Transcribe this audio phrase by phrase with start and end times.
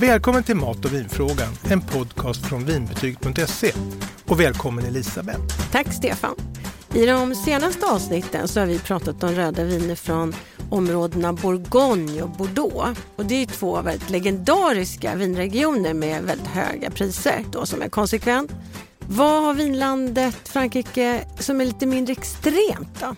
[0.00, 3.72] Välkommen till Mat och vinfrågan, en podcast från vinbetyg.se.
[4.26, 5.70] Och välkommen Elisabeth.
[5.72, 6.34] Tack Stefan.
[6.94, 10.34] I de senaste avsnitten så har vi pratat om röda viner från
[10.70, 13.00] områdena Bourgogne och Bordeaux.
[13.16, 18.52] Och det är två väldigt legendariska vinregioner med väldigt höga priser då som är konsekvent.
[18.98, 23.16] Vad har vinlandet Frankrike som är lite mindre extremt då?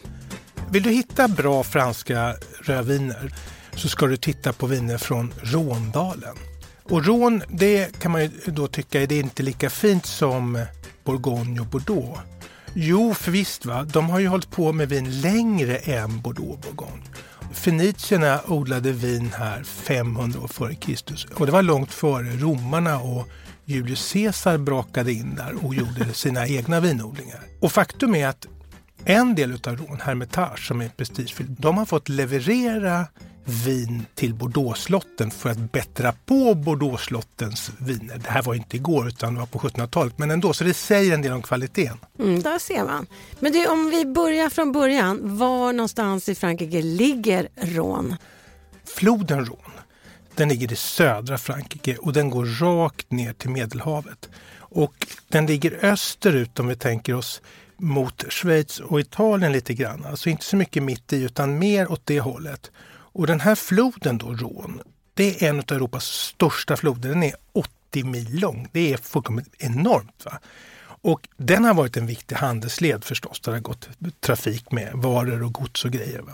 [0.71, 3.35] Vill du hitta bra franska rödviner
[3.75, 6.52] så ska du titta på viner från Råndalen.
[6.83, 10.65] Och Rån, det kan man ju då tycka är det inte lika fint som
[11.05, 12.21] Bourgogne och Bordeaux.
[12.75, 16.59] Jo, för visst va, de har ju hållit på med vin längre än Bordeaux och
[16.59, 17.03] Bourgogne.
[17.53, 23.29] Fenicierna odlade vin här 500 år före Kristus och det var långt före romarna och
[23.65, 27.41] Julius Caesar brakade in där och gjorde sina egna vinodlingar.
[27.61, 28.47] Och faktum är att
[29.05, 33.07] en del av Rån, Hermitage, som är prestigefylld, de har fått leverera
[33.45, 38.19] vin till Bordeauxslotten för att bättra på Bordeauxslottens viner.
[38.19, 41.15] Det här var inte igår utan det var på 1700-talet men ändå, så det säger
[41.15, 41.99] en del om kvaliteten.
[42.19, 43.07] Mm, där ser man.
[43.41, 48.17] Men du, om vi börjar från början, var någonstans i Frankrike ligger Rhône?
[48.85, 49.81] Floden Rhône,
[50.35, 54.29] den ligger i södra Frankrike och den går rakt ner till Medelhavet.
[54.59, 57.43] Och den ligger österut om vi tänker oss
[57.77, 60.05] mot Schweiz och Italien lite grann.
[60.05, 62.71] Alltså inte så mycket mitt i utan mer åt det hållet.
[63.13, 64.83] Och den här floden då, Rhône,
[65.15, 67.09] det är en av Europas största floder.
[67.09, 68.69] Den är 80 mil lång.
[68.73, 70.25] Det är fullkomligt enormt.
[70.25, 70.39] Va?
[70.85, 73.89] Och den har varit en viktig handelsled förstås, där det har gått
[74.21, 76.21] trafik med varor och gods och grejer.
[76.21, 76.33] Va?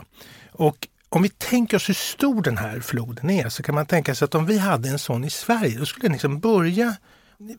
[0.51, 4.15] Och om vi tänker oss hur stor den här floden är så kan man tänka
[4.15, 6.95] sig att om vi hade en sån i Sverige, då skulle den liksom börja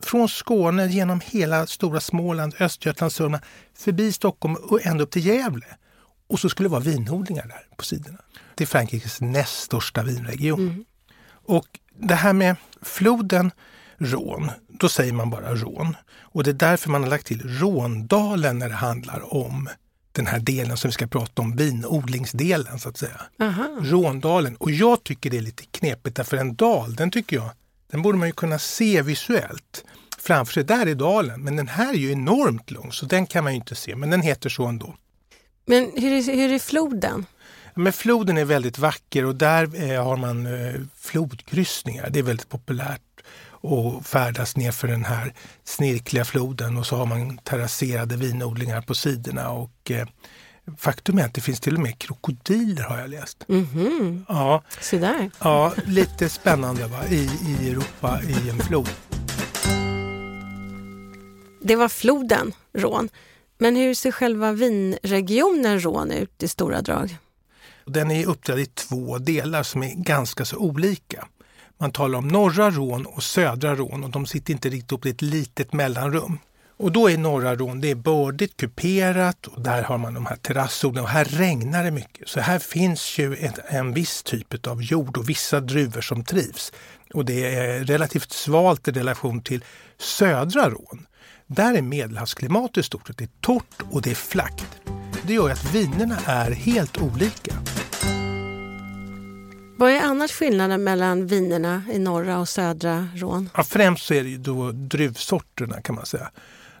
[0.01, 3.43] från Skåne genom hela stora Småland, Östergötland, Sörmland,
[3.77, 5.65] förbi Stockholm och ända upp till Gävle.
[6.31, 8.17] Och så skulle det vara vinodlingar där på sidorna.
[8.55, 10.59] Det är Frankrikes näst största vinregion.
[10.59, 10.85] Mm.
[11.29, 11.65] Och
[11.99, 13.51] det här med floden
[13.97, 15.95] Rån, då säger man bara Rån.
[16.21, 19.69] Och det är därför man har lagt till Råndalen när det handlar om
[20.11, 23.21] den här delen som vi ska prata om, vinodlingsdelen så att säga.
[23.39, 23.67] Aha.
[23.81, 24.55] Råndalen.
[24.55, 27.49] Och jag tycker det är lite knepigt därför en dal, den tycker jag,
[27.91, 29.85] den borde man ju kunna se visuellt
[30.19, 30.63] framför sig.
[30.63, 33.57] Där är dalen, men den här är ju enormt lång så den kan man ju
[33.59, 34.95] inte se, men den heter så ändå.
[35.65, 37.25] Men hur är, hur är floden?
[37.75, 42.09] Men floden är väldigt vacker och där eh, har man eh, flodkryssningar.
[42.09, 43.01] Det är väldigt populärt
[43.63, 45.33] att färdas nerför den här
[45.63, 49.49] snirkliga floden och så har man terrasserade vinodlingar på sidorna.
[49.49, 50.07] Och, eh,
[50.77, 53.45] faktum är att det finns till och med krokodiler har jag läst.
[53.49, 54.23] Mm -hmm.
[54.27, 54.63] ja.
[54.81, 55.31] Så där.
[55.39, 57.05] ja, lite spännande va?
[57.09, 58.89] I, i Europa i en flod.
[61.61, 63.09] Det var floden Rån.
[63.61, 67.17] Men hur ser själva vinregionen Rån ut i stora drag?
[67.85, 71.27] Den är uppdelad i två delar som är ganska så olika.
[71.77, 75.09] Man talar om norra Rån och södra Rån och de sitter inte riktigt upp i
[75.09, 76.39] ett litet mellanrum.
[76.77, 80.35] Och då är norra Rån, det är bördigt kuperat och där har man de här
[80.35, 82.29] terrassodlingarna och här regnar det mycket.
[82.29, 86.73] Så här finns ju en, en viss typ av jord och vissa druvor som trivs.
[87.13, 89.63] Och det är relativt svalt i relation till
[89.97, 91.05] södra Rån.
[91.55, 94.81] Där är medelhavsklimatet i stort sett det är torrt och det är flackt.
[95.27, 97.55] Det gör att vinerna är helt olika.
[99.77, 103.49] Vad är annars skillnaden mellan vinerna i norra och södra Rån?
[103.55, 106.31] Ja, främst så är det då druvsorterna kan man säga.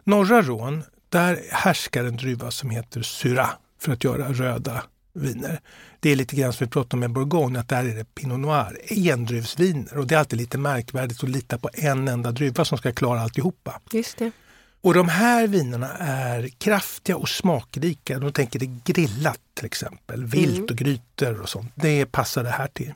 [0.03, 4.83] Norra Rån, där härskar en druva som heter Syrah för att göra röda
[5.13, 5.59] viner.
[5.99, 8.39] Det är lite grann som vi pratade om med Bourgogne, att där är det Pinot
[8.39, 8.77] Noir,
[9.09, 9.97] endruvsviner.
[9.97, 13.21] Och det är alltid lite märkvärdigt att lita på en enda druva som ska klara
[13.21, 13.81] alltihopa.
[13.91, 14.31] Just det.
[14.81, 18.19] Och de här vinerna är kraftiga och smakrika.
[18.19, 20.65] De tänker det grillat till exempel, vilt mm.
[20.69, 21.71] och grytor och sånt.
[21.75, 22.93] Det passar det här till.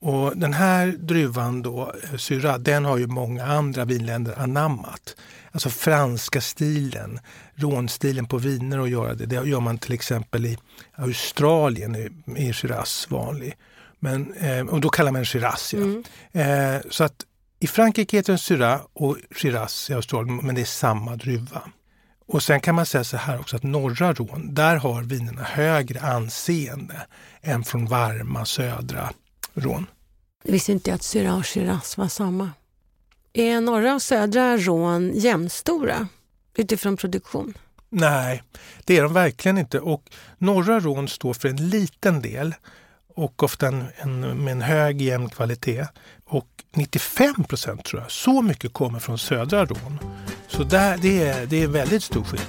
[0.00, 5.16] Och den här druvan då, eh, Syrah, den har ju många andra vinländer anammat.
[5.52, 7.18] Alltså franska stilen,
[7.54, 9.26] rånstilen på viner att göra det.
[9.26, 10.58] Det gör man till exempel i
[10.94, 11.94] Australien,
[12.36, 13.54] är Shiraz vanlig.
[13.98, 15.74] Men, eh, och då kallar man den Shiraz.
[15.74, 15.80] Ja.
[15.80, 16.04] Mm.
[16.32, 17.25] Eh, så att
[17.60, 21.62] i Frankrike heter den Syrah och Shiraz i Australien, men det är samma druva.
[22.26, 26.00] Och sen kan man säga så här också att norra Rån, där har vinerna högre
[26.00, 27.06] anseende
[27.42, 29.10] än från varma södra
[29.54, 29.86] Rån.
[30.44, 32.50] Jag visste inte att Syrah och Shiraz var samma.
[33.32, 36.08] Är norra och södra Rån jämnstora
[36.56, 37.58] utifrån produktion?
[37.88, 38.42] Nej,
[38.84, 39.80] det är de verkligen inte.
[39.80, 42.54] Och norra Rån står för en liten del
[43.16, 45.86] och ofta en, en, med en hög jämn kvalitet.
[46.26, 49.98] Och 95 procent tror jag, så mycket kommer från södra Rån.
[50.48, 52.48] Så där, det, är, det är väldigt stor skillnad.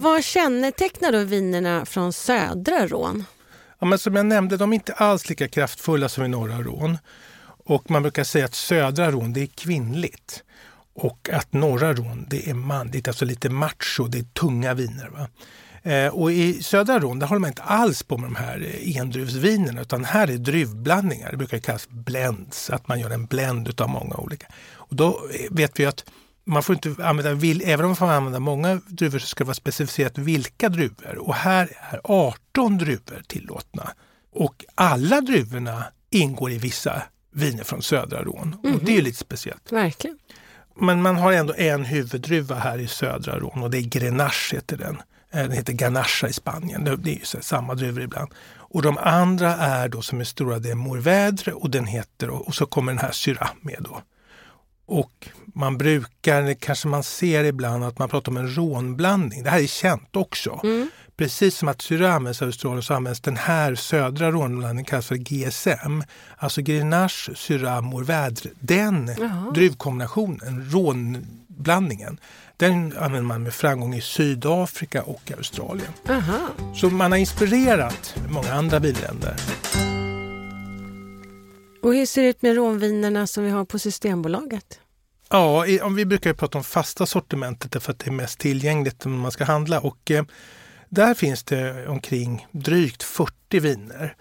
[0.00, 3.24] Vad kännetecknar då vinerna från södra Rån?
[3.78, 6.98] Ja, men som jag nämnde, de är inte alls lika kraftfulla som i norra Rån.
[7.64, 10.44] Och man brukar säga att södra Rån det är kvinnligt
[10.94, 15.08] och att norra Rån det är manligt, alltså lite macho, det är tunga viner.
[15.08, 15.28] Va?
[15.82, 18.96] Eh, och i södra Rån där håller man inte alls på med de här eh,
[18.96, 21.30] endruvsvinerna utan här är druvblandningar.
[21.30, 24.46] Det brukar kallas blends, att man gör en blend av många olika.
[24.74, 25.20] Och då
[25.50, 26.04] vet vi att
[26.44, 29.54] man får inte använda, även om man får använda många druvor så ska det vara
[29.54, 31.18] specificerat vilka druvor.
[31.18, 33.92] Och här är 18 druvor tillåtna.
[34.32, 37.02] Och alla druvorna ingår i vissa
[37.32, 38.56] viner från södra Rån.
[38.64, 38.76] Mm.
[38.76, 39.72] Och det är lite speciellt.
[39.72, 40.18] Verkligen.
[40.80, 44.76] Men man har ändå en huvuddruva här i södra Rån och det är Grenache heter
[44.76, 45.02] den.
[45.32, 46.84] Eh, den heter Ganacha i Spanien.
[46.84, 48.30] Det är ju samma druvor ibland.
[48.72, 52.54] Och de andra är då som är stora, det är Mourvèdre och den heter och
[52.54, 54.02] så kommer den här Syrah med då.
[54.86, 59.42] Och man brukar, kanske man ser ibland att man pratar om en rånblandning.
[59.42, 60.60] Det här är känt också.
[60.64, 60.90] Mm.
[61.16, 65.16] Precis som att Syrah används i Australien så används den här södra rånblandningen kallas för
[65.16, 66.02] GSM.
[66.36, 68.48] Alltså Grenache, Syrah, Mourvèdre.
[68.60, 69.50] Den Jaha.
[69.54, 72.18] druvkombinationen, rånblandningen,
[72.62, 75.92] den använder man med framgång i Sydafrika och Australien.
[76.08, 76.48] Aha.
[76.74, 79.36] Så man har inspirerat många andra vinländer.
[81.82, 84.80] Och hur ser det ut med rånvinerna som vi har på Systembolaget?
[85.28, 89.12] Ja, om vi brukar prata om fasta sortimentet för att det är mest tillgängligt när
[89.12, 89.80] man ska handla.
[89.80, 90.24] Och, eh,
[90.88, 94.16] där finns det omkring drygt 40 viner.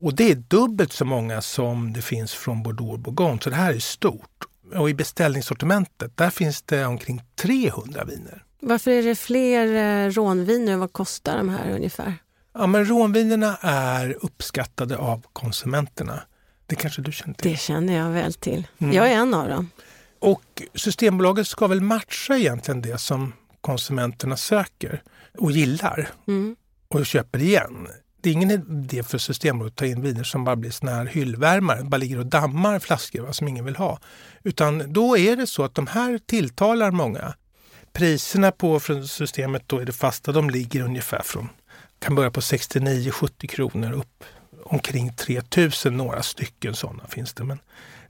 [0.00, 3.56] Och det är dubbelt så många som det finns från Bordeaux och Bourgogne, så det
[3.56, 4.46] här är stort.
[4.76, 8.44] Och i beställningssortimentet, där finns det omkring 300 viner.
[8.60, 10.76] Varför är det fler eh, rånviner?
[10.76, 12.14] Vad kostar de här ungefär?
[12.54, 16.22] Ja, men rånvinerna är uppskattade av konsumenterna.
[16.66, 17.50] Det kanske du känner till?
[17.50, 18.66] Det känner jag väl till.
[18.78, 18.94] Mm.
[18.94, 19.70] Jag är en av dem.
[20.18, 25.02] Och Systembolaget ska väl matcha egentligen det som konsumenterna söker
[25.38, 26.56] och gillar mm.
[26.88, 27.88] och köper igen.
[28.22, 31.06] Det är ingen idé för Systembolaget att ta in viner som bara blir såna här
[31.06, 33.98] hyllvärmare, bara ligger och dammar flaskor va, som ingen vill ha.
[34.42, 37.34] Utan då är det så att de här tilltalar många.
[37.92, 41.48] Priserna på från systemet då är det fasta, de ligger ungefär från,
[41.98, 44.24] kan börja på 69-70 kronor upp
[44.64, 47.44] omkring 3000, några stycken sådana finns det.
[47.44, 47.58] Men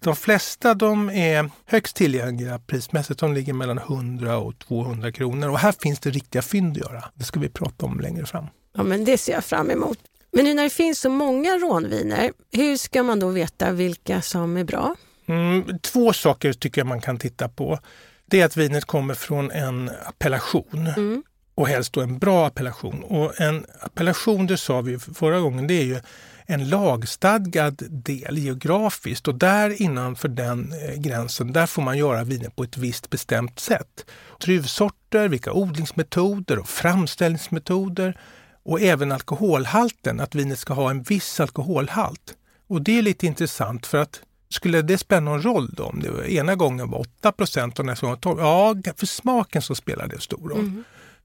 [0.00, 3.20] de flesta de är högst tillgängliga prismässigt.
[3.20, 7.04] De ligger mellan 100 och 200 kronor och här finns det riktiga fynd att göra.
[7.14, 8.46] Det ska vi prata om längre fram.
[8.72, 9.98] Ja, men det ser jag fram emot.
[10.32, 14.56] Men nu när det finns så många rånviner, hur ska man då veta vilka som
[14.56, 14.94] är bra?
[15.26, 17.78] Mm, två saker tycker jag man kan titta på.
[18.26, 20.86] Det är att vinet kommer från en appellation.
[20.96, 21.22] Mm.
[21.54, 23.02] Och helst då en bra appellation.
[23.02, 26.00] Och en appellation, det sa vi förra gången, det är ju
[26.46, 32.48] en lagstadgad del geografiskt och där innanför den eh, gränsen, där får man göra viner
[32.48, 34.06] på ett visst bestämt sätt.
[34.40, 38.18] Druvsorter, vilka odlingsmetoder och framställningsmetoder
[38.64, 42.36] och även alkoholhalten, att vinet ska ha en viss alkoholhalt.
[42.66, 46.32] Och det är lite intressant för att skulle det spela någon roll då om det
[46.32, 48.40] ena gången var 8% och nästa gång 12?
[48.40, 50.60] Ja, för smaken så spelar det stor roll.
[50.60, 50.84] Mm.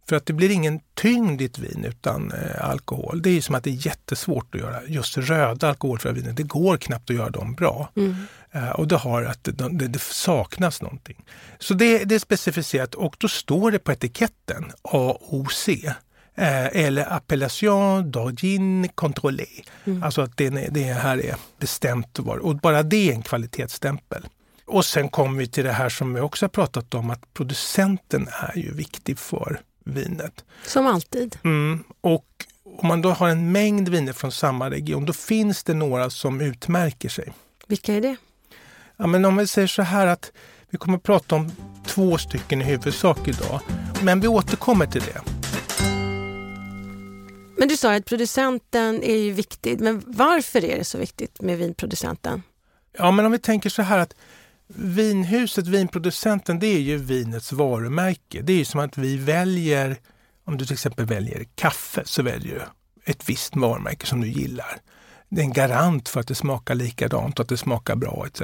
[0.10, 3.22] För att det blir ingen tyngd i ett vin utan eh, alkohol.
[3.22, 6.34] Det är som att det är jättesvårt att göra just röda alkoholfria viner.
[6.34, 7.90] Det går knappt att göra dem bra.
[7.96, 8.16] Mm.
[8.52, 11.26] Eh, och det, har att det, det, det, saknas någonting.
[11.60, 15.70] Så det, det är specificerat och då står det på etiketten AOC.
[16.40, 19.66] Eh, eller appellation d'origine contrôlée.
[19.86, 20.04] Mm.
[20.04, 22.20] Alltså att det, det här är bestämt.
[22.20, 24.28] Och bara det är en kvalitetsstämpel.
[24.66, 28.28] Och sen kommer vi till det här som vi också har pratat om att producenten
[28.32, 30.46] är ju viktig för vinet.
[30.66, 31.38] Som alltid.
[31.44, 31.84] Mm.
[32.02, 32.26] Och
[32.82, 36.42] om man då har en mängd viner från samma region, då finns det några som
[36.42, 37.34] utmärker sig.
[37.68, 38.16] Vilka är det?
[38.98, 40.32] Ja, men om vi säger så här att
[40.70, 41.52] vi kommer att prata om
[41.86, 43.60] två stycken i huvudsak idag,
[44.02, 45.37] men vi återkommer till det.
[47.58, 51.58] Men du sa att producenten är ju viktig, men varför är det så viktigt med
[51.58, 52.44] vinproducenten?
[52.98, 54.16] Ja, men om vi tänker så här att
[54.68, 58.42] vinhuset, vinproducenten, det är ju vinets varumärke.
[58.42, 59.98] Det är ju som att vi väljer,
[60.46, 62.62] om du till exempel väljer kaffe, så väljer du
[63.12, 64.78] ett visst varumärke som du gillar.
[65.30, 68.42] Det är en garant för att det smakar likadant och att det smakar bra etc.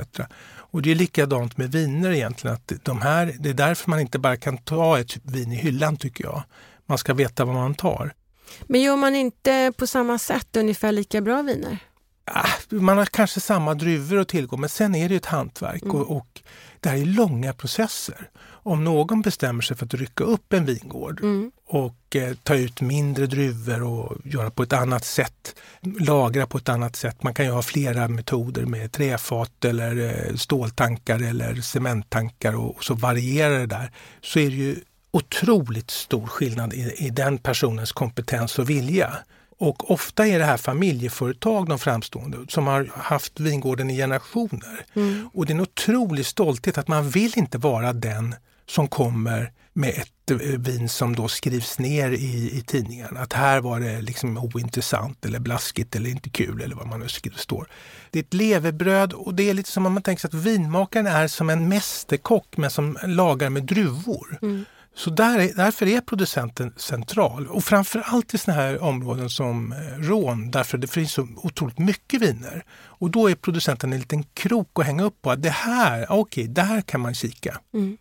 [0.56, 2.56] Och det är likadant med viner egentligen.
[2.56, 5.98] Att de här, det är därför man inte bara kan ta ett vin i hyllan
[5.98, 6.44] tycker jag.
[6.86, 8.14] Man ska veta vad man tar.
[8.62, 11.78] Men gör man inte på samma sätt ungefär lika bra viner?
[12.26, 15.96] Ah, man har kanske samma druvor att tillgå men sen är det ett hantverk mm.
[15.96, 16.42] och, och
[16.80, 18.30] det här är långa processer.
[18.66, 21.52] Om någon bestämmer sig för att rycka upp en vingård mm.
[21.68, 25.56] och eh, ta ut mindre druvor och göra på ett annat sätt,
[26.00, 27.24] lagra på ett annat sätt.
[27.24, 32.84] Man kan ju ha flera metoder med träfat eller eh, ståltankar eller cementtankar och, och,
[32.84, 33.92] så varierar det där.
[34.22, 34.76] Så är det ju
[35.14, 39.14] otroligt stor skillnad i, i den personens kompetens och vilja.
[39.58, 44.86] Och ofta är det här familjeföretag, de framstående, som har haft vingården i generationer.
[44.94, 45.30] Mm.
[45.34, 49.90] Och det är en otrolig stolthet att man vill inte vara den som kommer med
[49.90, 53.18] ett eh, vin som då skrivs ner i, i tidningen.
[53.18, 57.08] Att här var det liksom ointressant eller blaskigt eller inte kul eller vad man nu
[57.08, 57.68] skriver, står.
[58.12, 61.08] Det är ett levebröd och det är lite som om man tänker sig att vinmakaren
[61.08, 64.40] är som en mästerkock men som lagar med druvor.
[64.42, 64.66] Mm.
[64.96, 70.00] Så där är, därför är producenten central och framförallt i såna här områden som eh,
[70.00, 72.66] Rån därför det finns så otroligt mycket viner.
[72.86, 75.36] Och då är producenten en liten krok att hänga upp på.
[75.36, 77.60] Det här, okej, där kan man kika.
[77.74, 77.98] Mm.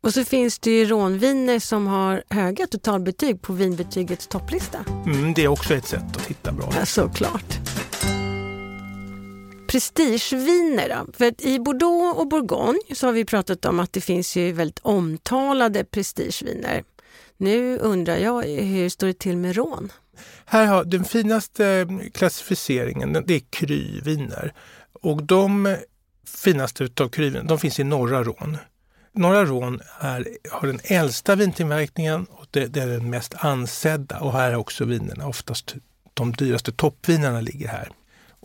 [0.00, 4.84] Och så finns det ju rånviner som har höga totalbetyg på vinbetygets topplista.
[5.06, 6.72] Mm, det är också ett sätt att hitta bra.
[6.78, 7.58] Ja, såklart.
[9.74, 11.12] Prestigeviner då?
[11.12, 14.52] För att i Bordeaux och Bourgogne så har vi pratat om att det finns ju
[14.52, 16.84] väldigt omtalade prestigeviner.
[17.36, 19.92] Nu undrar jag, hur står det till med rån?
[20.44, 24.52] Här har den finaste eh, klassificeringen, det är kryviner.
[25.02, 25.76] Och de
[26.26, 28.56] finaste utav kryviner, de finns i norra Rån.
[29.12, 34.32] Norra Rån är, har den äldsta vintillverkningen och det, det, är den mest ansedda och
[34.32, 35.74] här är också vinerna, oftast
[36.14, 37.88] de dyraste toppvinerna ligger här.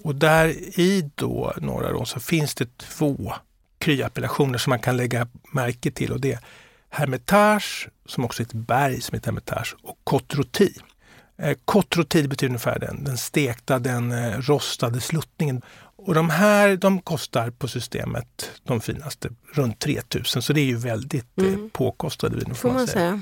[0.04, 0.48] Och där
[0.80, 3.34] i då norra Rån så finns det två
[3.80, 6.40] kryappellationer som man kan lägga märke till och det är
[6.90, 10.74] Hermitage, som också är ett berg som heter Hermitage, och Cotroti.
[11.38, 15.62] Eh, Cotroti betyder ungefär den, den stekta, den eh, rostade sluttningen.
[15.96, 20.78] Och de här de kostar på systemet, de finaste, runt 3000 så det är ju
[20.78, 21.70] väldigt eh, Mm.
[21.70, 23.22] påkostade viner Får man säga.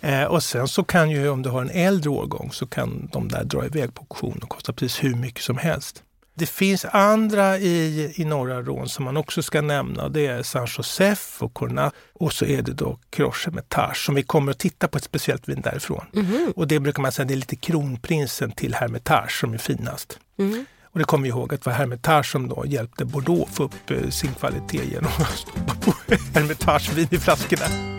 [0.00, 3.28] Eh, och sen så kan ju om du har en äldre årgång så kan de
[3.28, 6.02] där dra iväg på auktion och kosta precis hur mycket som helst.
[6.38, 10.08] Det finns andra i, i norra Rån som man också ska nämna.
[10.08, 14.22] Det är San Josef och Cornat och så är det då Croche Hermitage som vi
[14.22, 16.04] kommer att titta på ett speciellt vin därifrån.
[16.12, 16.52] Mhm.
[16.56, 20.18] Och det brukar man säga det är lite kronprinsen till Hermitage som är finast.
[20.38, 20.64] Mm.
[20.84, 23.90] Och det kommer vi ihåg att det var Hermitage som då hjälpte Bordeaux få upp
[23.90, 25.94] eh, sin kvalitet genom att stoppa på
[26.34, 27.95] Hermitagevin i flaskorna.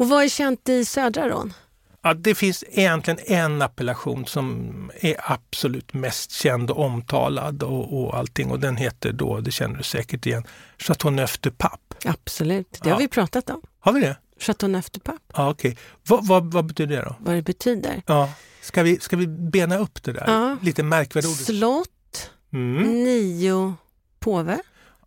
[0.00, 1.52] Och vad är känt i södra Rån?
[2.02, 8.16] Ja, det finns egentligen en appellation som är absolut mest känd och omtalad och, och
[8.16, 10.44] allting och den heter då, det känner du säkert igen,
[10.78, 11.76] Chateauneuf de Pape.
[12.08, 12.98] Absolut, det har Ja.
[12.98, 13.60] vi pratat om.
[13.80, 14.16] Har vi det?
[14.38, 15.76] Chateauneuf de Pape, Ja, okej.
[16.08, 17.16] Vad, vad, vad betyder det då?
[17.20, 18.02] vad det betyder.
[18.06, 18.30] Ja.
[18.62, 20.24] Ska, vi, ska vi bena upp det där?
[20.26, 20.56] Ja.
[20.62, 21.36] Lite märkvärdiga ord.
[21.36, 23.04] Slott, Mm.
[23.04, 23.74] nio
[24.20, 24.58] påve.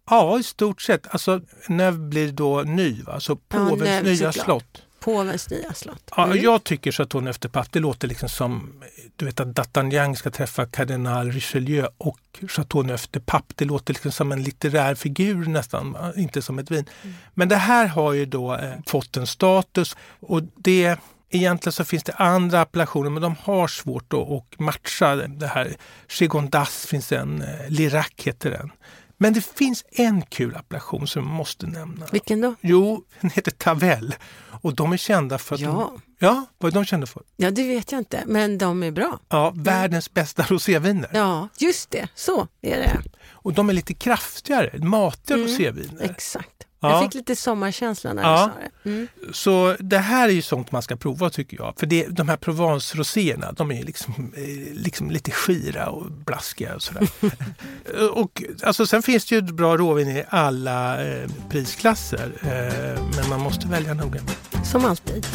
[0.10, 1.08] Ja, i stort sett.
[1.08, 3.20] Alltså, Neuve blir då ny, va?
[3.20, 4.46] så påvens Neuve, nya såklart.
[4.46, 4.83] slott.
[5.04, 6.12] Påvens nya slott.
[6.18, 6.44] Ja, Mm.
[6.44, 8.84] Jag tycker Chateauneuf de Pape, det låter liksom som
[9.16, 13.54] du vet att D'Artagnan ska träffa kardinal Richelieu och Chateauneuf de Pape.
[13.56, 16.86] Det låter liksom som en litterär figur nästan, inte som ett vin.
[17.02, 17.16] Mm.
[17.34, 20.98] Men det här har ju då eh, fått en status och det
[21.36, 25.76] Egentligen så finns det andra appellationer men de har svårt att, att matcha det här.
[26.20, 28.72] Gigondas finns en, eh, Lirac heter den.
[29.24, 32.06] Men det finns en kul appellation som jag måste nämna.
[32.12, 32.56] Vilken då?
[32.62, 34.16] Jo, den heter Tavel.
[34.62, 35.94] Och de är kända för att de, Ja.
[36.20, 37.24] ja, vad är de kända för?
[37.38, 39.20] ja, det vet jag inte, men de är bra.
[39.30, 41.10] Ja, världens bästa roséviner.
[41.14, 42.08] Ja, just det.
[42.16, 43.02] Så är det.
[43.32, 45.48] Och de är lite kraftigare, matiga Mm.
[45.48, 46.02] roséviner.
[46.04, 46.50] Exakt.
[46.84, 46.90] Ja.
[46.92, 48.32] Jag fick lite sommarkänsla när Ja.
[48.32, 48.90] du sa det.
[48.90, 49.08] Mm.
[49.34, 51.74] Så det här är ju sånt man ska prova tycker jag.
[51.80, 56.82] För det, de här Provence-roséerna, de är liksom, eh, liksom lite skira och blaskiga och
[56.84, 57.08] sådär.
[58.14, 62.32] och alltså, sen finns det ju bra råvin i alla eh, prisklasser.
[62.42, 64.20] Eh, men man måste välja noga.
[64.72, 65.28] Som alltid.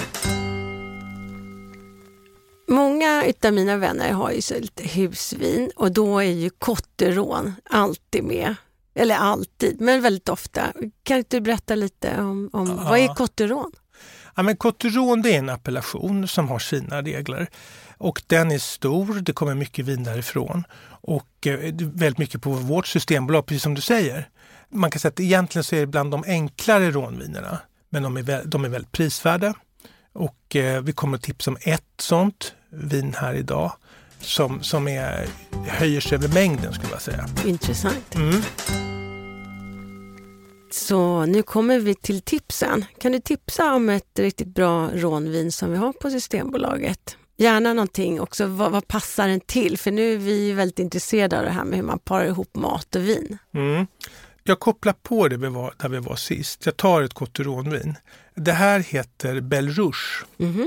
[2.70, 8.24] Många av mina vänner har ju så lite husvin och då är ju Cotteron alltid
[8.24, 8.54] med.
[8.94, 10.72] Eller alltid, men väldigt ofta.
[11.02, 12.74] Kan inte du berätta lite om, om Ja.
[12.90, 13.72] vad är Cotteron?
[14.36, 17.48] Ja, men Cotteron det är en appellation som har sina regler.
[17.98, 20.64] Och den är stor, det kommer mycket vin därifrån.
[21.00, 24.28] Och eh, väldigt mycket på vårt systembolag, precis som du säger.
[24.68, 27.58] Man kan säga att egentligen så är det bland de enklare rånvinerna.
[27.90, 29.54] Men de är, de är väldigt prisvärda.
[30.12, 33.72] Och eh, vi kommer att tipsa om ett sånt vin här idag.
[34.20, 35.28] Som, som är,
[35.66, 37.26] höjer sig över mängden skulle jag säga.
[37.46, 38.14] Intressant.
[38.14, 38.42] Mm.
[40.70, 42.84] Så nu kommer vi till tipsen.
[43.00, 47.16] Kan du tipsa om ett riktigt bra rånvin som vi har på Systembolaget?
[47.36, 49.78] Gärna någonting också, vad, vad passar den till?
[49.78, 52.96] För nu är vi väldigt intresserade av det här med hur man parar ihop mat
[52.96, 53.38] och vin.
[53.54, 53.86] Mm.
[54.42, 56.66] Jag kopplar på det vi var, där vi var sist.
[56.66, 57.94] Jag tar ett Cotteronvin.
[58.34, 60.24] Det här heter Belle Rouge.
[60.36, 60.66] Och eh,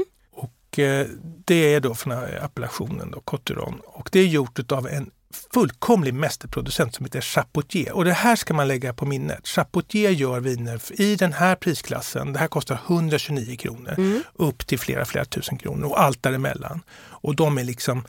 [1.45, 3.81] det är då från appellationen då, Cotteron.
[3.85, 5.11] Och det är gjort av en
[5.53, 7.91] fullkomlig mästerproducent som heter Chapoutier.
[7.91, 9.47] Och det här ska man lägga på minnet.
[9.47, 12.33] Chapoutier gör viner i den här prisklassen.
[12.33, 14.23] Det här kostar 129 kronor mm.
[14.33, 16.81] upp till flera, flera tusen kronor och allt däremellan.
[17.01, 18.03] Och de är liksom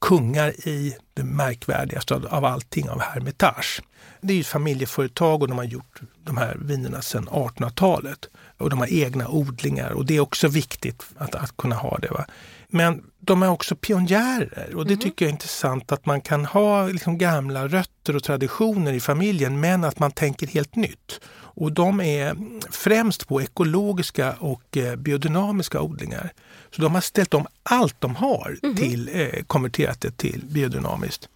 [0.00, 3.82] kungar i det märkvärdigaste av allting av Hermitage.
[4.20, 8.28] Det är ett familjeföretag och de har gjort de här vinerna sedan 1800-talet.
[8.58, 12.10] Och de har egna odlingar och det är också viktigt att, att kunna ha det.
[12.10, 12.26] Va?
[12.68, 15.02] Men de är också pionjärer och det mm.
[15.02, 19.60] tycker jag är intressant att man kan ha liksom gamla rötter och traditioner i familjen
[19.60, 21.20] men att man tänker helt nytt.
[21.58, 22.36] Och de är
[22.70, 26.32] främst på ekologiska och eh, biodynamiska odlingar.
[26.70, 28.76] Så de har ställt om allt de har mm.
[28.76, 31.28] till, eh, konverterat det till biodynamiskt.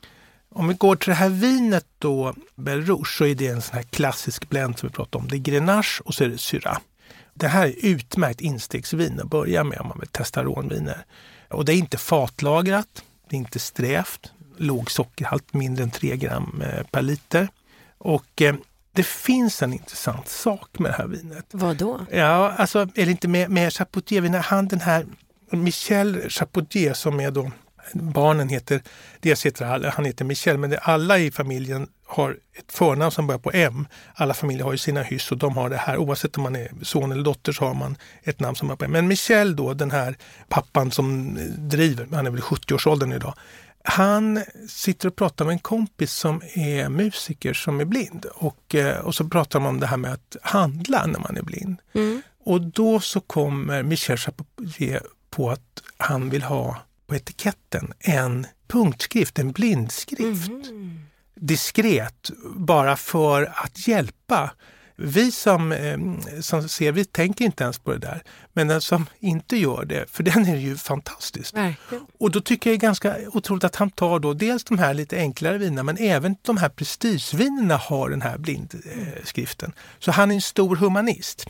[0.54, 3.83] Om vi går till det här vinet då, Belrouge, så är det en sån här
[3.83, 5.28] klassisk blend som vi pratade om.
[5.28, 6.78] Det är Grenache och så är det Syrah.
[7.35, 11.04] Det här är utmärkt instegsvin att börja med om man vill testa rånviner.
[11.49, 16.62] Och det är inte fatlagrat, det är inte strävt, låg sockerhalt, mindre än 3 gram
[16.66, 17.49] eh, per liter.
[17.99, 18.54] Och eh,
[18.92, 21.47] det finns en intressant sak med det här vinet.
[21.50, 22.00] Vad då?
[22.12, 25.07] Ja, alltså, eller inte med, med Chapoutier, han den här
[25.50, 27.50] Michel Chapoutier som är då
[27.92, 28.82] barnen heter,
[29.20, 33.50] dels heter han heter Michel, men alla i familjen har ett förnamn som börjar på
[33.54, 33.87] M.
[34.14, 35.97] Alla familjer har ju sina hyss och de har det här.
[35.97, 38.85] Oavsett om man är son eller dotter så har man ett namn som börjar på
[38.85, 38.90] M.
[38.90, 40.16] Men Michel då, den här
[40.49, 43.35] pappan som driver, han är väl 70-årsåldern idag.
[43.85, 48.26] Han sitter och pratar med en kompis som är musiker som är blind.
[48.35, 51.42] Och, eh, och så pratar man om det här med att handla när man är
[51.42, 51.76] blind.
[51.92, 52.23] Mm.
[52.44, 56.76] Och då så kommer Michel Chapoutier på att han vill ha
[57.11, 60.49] på etiketten en punktskrift, en blindskrift.
[60.49, 61.00] Mm.
[61.35, 64.50] Diskret, bara för att hjälpa.
[64.97, 65.99] Vi som, eh,
[66.40, 68.23] som ser, vi tänker inte ens på det där.
[68.52, 71.57] Men den som inte gör det, för den är ju fantastisk.
[71.57, 72.07] Verkligen.
[72.19, 74.95] Och då tycker jag det är ganska otroligt att han tar då dels de här
[74.95, 79.73] lite enklare vinerna men även de här prestigevinerna har den här blindskriften.
[79.99, 81.47] Så han är en stor humanist.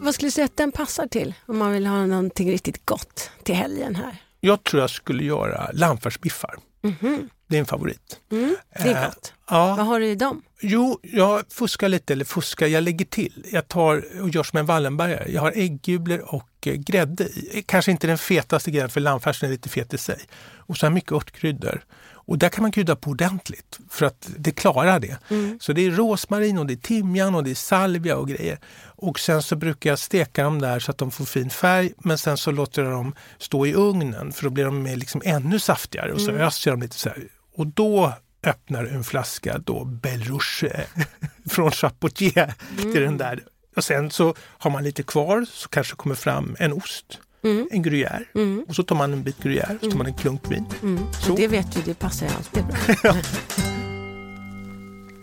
[0.05, 3.31] Vad skulle du säga att den passar till om man vill ha någonting riktigt gott
[3.43, 4.17] till helgen här?
[4.39, 6.55] Jag tror jag skulle göra lammfärsbiffar.
[6.83, 7.29] Mm -hmm.
[7.47, 8.19] Det är en favorit.
[8.31, 9.33] Mm, det är eh, gott.
[9.35, 9.75] Eh, ja.
[9.75, 10.41] Vad har du i dem?
[10.61, 13.45] Jo, jag fuskar lite, eller fuskar, jag lägger till.
[13.51, 15.31] Jag tar och gör som en Wallenbergare.
[15.31, 17.63] Jag har äggulor och eh, grädde i.
[17.67, 20.19] Kanske inte den fetaste grädden för lammfärsen är lite fet i sig.
[20.55, 21.85] Och så har jag mycket örtkryddor.
[22.27, 25.17] Och där kan man krydda på ordentligt för att det klarar det.
[25.29, 25.59] Mm.
[25.61, 28.59] Så det är rosmarin och det är timjan och det är salvia och grejer.
[28.85, 32.17] Och sen så brukar jag steka dem där så att de får fin färg men
[32.17, 36.13] sen så låter jag dem stå i ugnen för då blir de liksom ännu saftigare
[36.13, 36.41] och så mm.
[36.41, 37.27] öser jag dem lite så här.
[37.55, 40.63] Och då öppnar en flaska då Belrouge
[41.49, 42.91] från Chapoutier mm.
[42.91, 43.43] till den där.
[43.75, 47.67] Och sen så har man lite kvar så kanske kommer fram en ost mm.
[47.71, 48.25] en gruyère.
[48.35, 48.65] Mm.
[48.67, 50.65] Och så tar man en bit gruyère, så tar man en klunk vin.
[50.83, 50.99] Mm.
[51.13, 51.35] Så.
[51.35, 52.75] Det vet du, det passar alltid bra.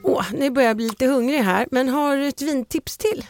[0.05, 3.25] Åh, nu börjar jag bli lite hungrig här, men har du ett vintips till?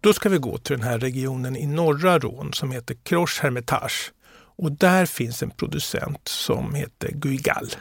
[0.00, 4.12] Då ska vi gå till den här regionen i norra Rån som heter Croche Hermitage.
[4.56, 7.74] Och där finns en producent som heter Guigal.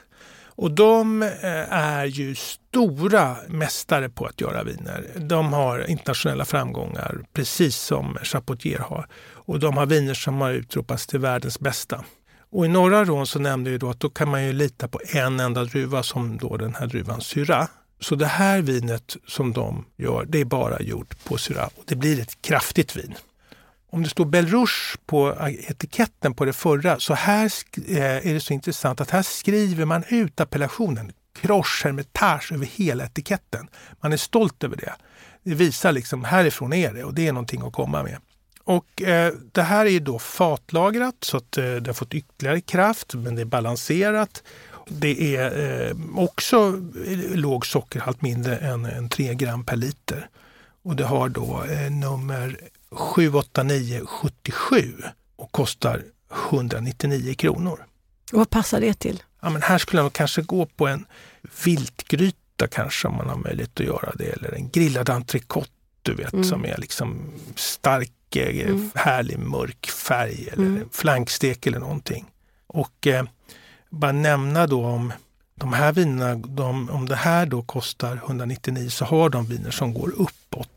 [0.62, 5.06] Och de eh, är ju stora mästare på att göra viner.
[5.16, 9.08] De har internationella framgångar, precis som Chapotier har.
[9.34, 12.06] Och de har viner som har utropats till världens bästa.
[12.52, 15.00] Och i norra Rån så nämnde jag då att då kan man ju lita på
[15.08, 17.68] en enda druva som då den här druvan Syra.
[18.00, 21.66] Så det här vinet som de gör, det är bara gjort på Syra.
[21.66, 23.16] och det blir ett kraftigt vin.
[23.92, 27.52] Om det står Belrouge på etiketten på det förra, så här
[27.88, 33.06] eh, är det så intressant att här skriver man ut appellationen Croche Hermitage över hela
[33.06, 33.68] etiketten.
[34.02, 34.94] Man är stolt över det.
[35.44, 38.18] Det visar liksom härifrån är det och det är någonting att komma med.
[38.64, 43.14] Och eh, det här är då fatlagrat så att eh, det har fått ytterligare kraft
[43.14, 44.44] men det är balanserat.
[44.88, 50.30] Det är eh, också eh, låg sockerhalt mindre än, än 3 gram per liter.
[50.84, 52.60] Och det har då eh, nummer
[52.92, 54.94] 78977
[55.36, 56.04] och kostar
[56.50, 57.86] 199 kronor.
[58.32, 59.24] Och vad passar det till?
[59.42, 61.06] Ja, men här skulle man kanske gå på en
[61.66, 64.26] viltgryta kanske om man har möjlighet att göra det.
[64.26, 65.72] Eller en grillad entrecote
[66.02, 66.44] du vet mm.
[66.44, 68.92] som är liksom stark, eh, mm.
[68.96, 70.90] härlig mörk färg eller mm.
[70.92, 72.26] flankstek eller någonting.
[72.68, 73.24] Och eh,
[73.90, 75.14] bara nämna då om
[75.56, 79.94] de här vinerna, de, om det här då kostar 199 så har de viner som
[79.94, 80.69] går uppåt.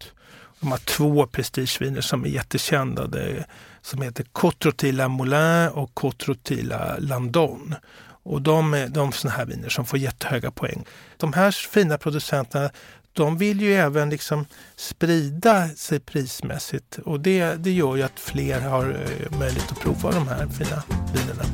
[0.63, 3.07] De har två prestigeviner som är jättekända.
[3.07, 3.45] Det,
[3.81, 7.75] som heter Cotrotila Moulin och Cotrotila Landon.
[8.25, 10.85] Och de är de såna här viner som får jättehöga poäng.
[11.17, 12.71] De här fina producenterna
[13.13, 14.47] de vill ju även liksom
[14.77, 20.11] sprida sig prismässigt och det, det gör ju att fler har eh, möjlighet att prova
[20.11, 20.83] de här fina
[21.15, 21.45] vinerna.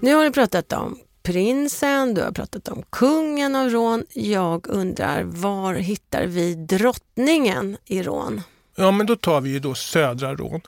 [0.00, 4.04] Nu har ni pratat om prinsen, du har pratat om kungen av Rån.
[4.12, 8.42] Jag undrar, var hittar vi drottningen i Rån?
[8.76, 10.60] Ja, men då tar vi ju då södra Rån,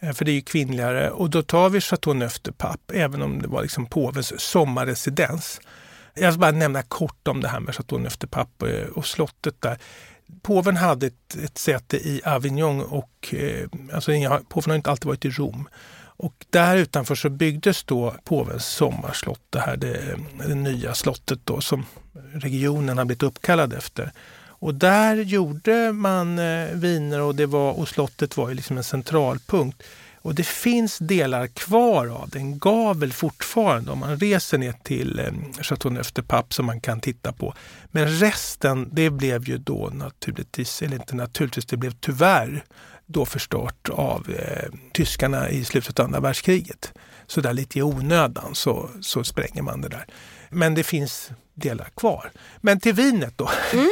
[0.00, 1.10] eh, för det är ju kvinnligare.
[1.10, 5.60] Och då tar vi Chateau Neuf de Pape, även om det var liksom påvens sommarresidens.
[6.14, 9.06] Jag ska bara nämna kort om det här med Chateau Neuf de Pape eh, och
[9.06, 9.78] slottet där.
[10.42, 14.10] Påven hade ett, ett säte i Avignon och eh, alltså,
[14.48, 15.68] påven har inte alltid varit i Rom.
[16.16, 21.60] Och där utanför så byggdes då påvens sommarslott, det här det, det nya slottet då
[21.60, 21.86] som
[22.32, 24.12] regionen har blivit uppkallad efter.
[24.58, 28.84] Och där gjorde man eh, viner och, det var, och slottet var ju liksom en
[28.84, 29.82] centralpunkt.
[30.16, 35.62] Och det finns delar kvar av den, gavel fortfarande om man reser ner till eh,
[35.62, 37.54] Chateauneuf de Pape som man kan titta på.
[37.90, 42.64] Men resten, det blev ju då naturligtvis, eller inte naturligtvis, det blev tyvärr
[43.06, 46.92] då förstört av eh, tyskarna i slutet av andra världskriget.
[47.26, 50.06] Så där lite i onödan så, så spränger man det där.
[50.50, 52.30] Men det finns delar kvar.
[52.60, 53.90] Men till vinet då, mm.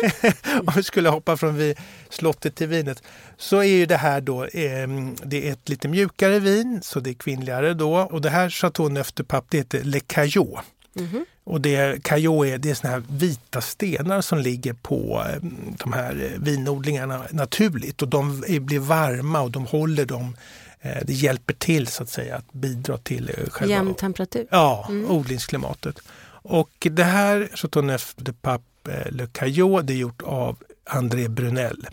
[0.67, 1.75] om vi skulle hoppa från vi,
[2.09, 3.03] slottet till vinet,
[3.37, 4.89] så är ju det här då eh,
[5.25, 7.95] det är ett lite mjukare vin, så det är kvinnligare då.
[7.97, 10.61] Och det här Chateau Neuf de Pape, det heter Le Caillot.
[10.97, 11.25] Mm.
[11.45, 15.49] Och det, Caillot är, det är såna här vita stenar som ligger på eh,
[15.85, 20.37] de här vinodlingarna naturligt och de blir varma och de håller dem
[20.81, 24.47] eh, det hjälper till så att säga att bidra till eh, själva Jämn temperatur?
[24.51, 25.11] Ja, mm.
[25.11, 26.01] odlingsklimatet.
[26.27, 31.87] Och det här Chateauneuf de Pape Le Caillot det är gjort av André Brunel.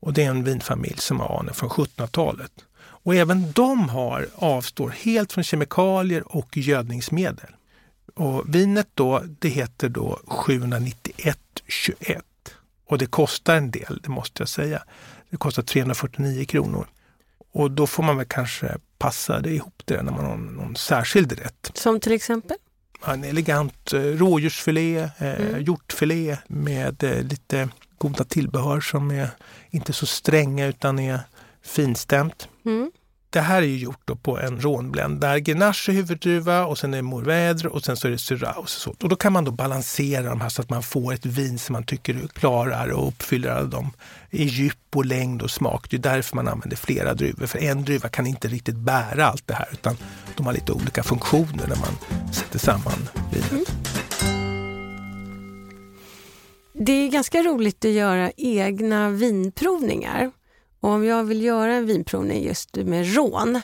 [0.00, 2.52] Och det är en vinfamilj som har anor från 1700-talet.
[2.78, 7.55] Och även de har, avstår helt från kemikalier och gödningsmedel.
[8.16, 12.22] Och vinet då, det heter då 791,21
[12.86, 14.82] och det kostar en del, det måste jag säga.
[15.30, 16.86] Det kostar 349 kronor.
[17.52, 21.32] Och då får man väl kanske passa det ihop det när man har någon särskild
[21.32, 21.70] rätt.
[21.74, 22.56] Som till exempel?
[23.06, 25.62] En elegant eh, rådjursfilé, eh, mm.
[25.62, 29.28] hjortfilé med eh, lite goda tillbehör som är
[29.70, 31.20] inte så stränga utan är
[31.62, 32.48] finstämt.
[32.64, 32.90] Mm.
[33.30, 36.98] Det här är ju gjort på en rånbländ där Grenache är huvuddruva och sen är
[36.98, 38.58] det Mourvèdre och sen så är det Syrah.
[38.58, 38.90] Och, så.
[39.02, 41.72] och då kan man då balansera de här så att man får ett vin som
[41.72, 43.92] man tycker klarar och uppfyller alla dem
[44.30, 45.90] i djup och längd och smak.
[45.90, 47.46] Det är därför man använder flera druvor.
[47.46, 49.96] För en druva kan inte riktigt bära allt det här utan
[50.36, 53.52] de har lite olika funktioner när man sätter samman vinet.
[53.52, 53.64] Mm.
[56.78, 60.30] Det är ganska roligt att göra egna vinprovningar.
[60.86, 63.60] Och om jag vill göra en vinprovning just med rån,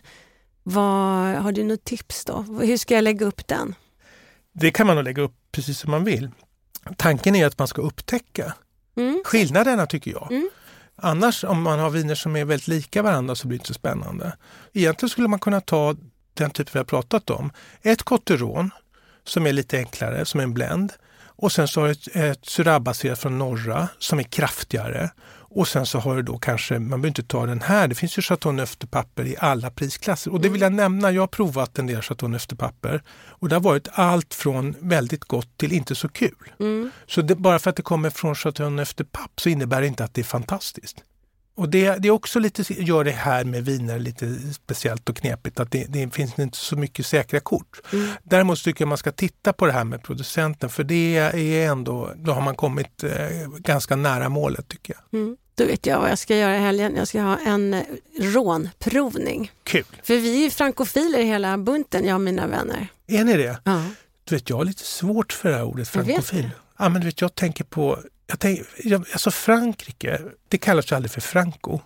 [0.62, 2.42] vad, har du något tips då?
[2.42, 3.74] Hur ska jag lägga upp den?
[4.52, 6.30] Det kan man nog lägga upp precis som man vill.
[6.96, 8.54] Tanken är att man ska upptäcka
[8.96, 9.22] mm.
[9.24, 10.32] skillnaderna tycker jag.
[10.32, 10.50] Mm.
[10.96, 13.74] Annars om man har viner som är väldigt lika varandra så blir det inte så
[13.74, 14.37] spännande.
[14.72, 15.96] Egentligen skulle man kunna ta
[16.35, 17.50] den typ vi har pratat om.
[17.82, 18.70] Ett Cotteron
[19.24, 20.92] som är lite enklare, som är en blend.
[21.42, 25.11] Och sen så har du ett, ett Syrah-baserat från norra som är kraftigare.
[25.55, 28.19] Och sen så har du då kanske, man behöver inte ta den här, det finns
[28.19, 30.33] ju Chateau Neuf papper i alla prisklasser.
[30.33, 33.55] Och det vill jag nämna, jag har provat en del Chateau Neuf papper och det
[33.55, 36.53] har varit allt från väldigt gott till inte så kul.
[36.61, 36.91] Mm.
[37.07, 40.05] Så det, bara för att det kommer från Chateau Neuf papp så innebär det inte
[40.05, 40.97] att det är fantastiskt.
[41.55, 45.61] Och det, det är också lite, gör det här med viner lite speciellt och knepigt
[45.61, 47.81] att det, det finns inte så mycket säkra kort.
[47.93, 48.09] Mm.
[48.23, 52.12] Däremot tycker jag man ska titta på det här med producenten för det är ändå,
[52.17, 55.21] då har man kommit eh, ganska nära målet tycker jag.
[55.21, 55.37] Mm.
[55.55, 56.97] Då vet jag vad jag ska göra i helgen.
[56.97, 57.83] Jag ska ha en eh,
[58.19, 59.53] rånprovning.
[59.65, 59.85] Kul!
[60.03, 62.87] För vi är frankofiler hela bunten, jag och mina vänner.
[63.07, 63.59] Är ni det?
[63.65, 63.85] Ja.
[64.25, 66.51] Du vet, jag har lite svårt för det här ordet frankofil.
[66.79, 67.99] Ja, men du vet, jag tänker på
[68.33, 71.81] jag tänker, jag, alltså Frankrike, det kallas ju aldrig för Franco.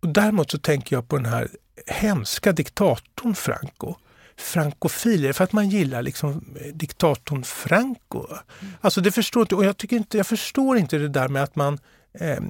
[0.00, 1.48] Och däremot så tänker jag på den här
[1.86, 3.94] hemska diktatorn Franco.
[4.36, 8.26] Frankofiler, för att man gillar liksom eh, diktatorn Franco.
[8.28, 8.74] Mm.
[8.80, 11.56] Alltså det förstår inte, och jag, tycker inte, jag förstår inte det där med att
[11.56, 11.78] man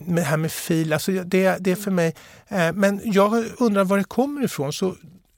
[0.06, 2.14] det här med fil, alltså det, det är för mig...
[2.48, 4.72] Eh, men jag undrar var det kommer ifrån.
[4.72, 4.94] Så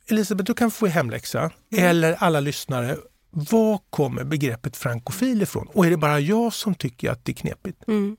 [0.08, 1.84] Elisabeth, du kan få hemläxa, mm.
[1.84, 2.96] eller alla lyssnare.
[3.30, 5.68] Var kommer begreppet frankofil ifrån?
[5.72, 7.88] Och är det bara jag som tycker att det är knepigt?
[7.88, 8.16] Mm.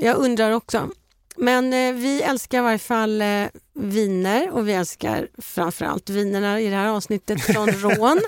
[0.00, 0.90] Jag undrar också.
[1.36, 6.70] Men eh, vi älskar i varje fall eh, viner och vi älskar framförallt vinerna i
[6.70, 8.20] det här avsnittet från Rån.